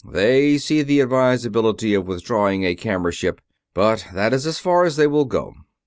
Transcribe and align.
They 0.03 0.57
see 0.57 0.81
the 0.81 0.99
advisability 0.99 1.93
of 1.93 2.07
withdrawing 2.07 2.63
a 2.63 2.73
camera 2.73 3.11
ship, 3.11 3.39
but 3.75 4.07
that 4.15 4.33
is 4.33 4.47
as 4.47 4.57
far 4.57 4.83
as 4.83 4.95
they 4.95 5.05
will 5.05 5.25
go." 5.25 5.53